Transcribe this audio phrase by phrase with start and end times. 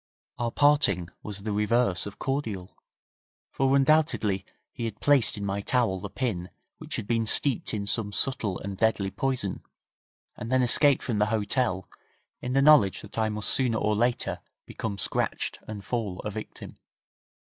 [0.39, 2.75] Our parting was the reverse of cordial,
[3.51, 7.85] for undoubtedly he had placed in my towel the pin which had been steeped in
[7.85, 9.61] some subtle and deadly poison,
[10.35, 11.87] and then escaped from the hotel,
[12.41, 16.77] in the knowledge that I must sooner or later become scratched and fall a victim.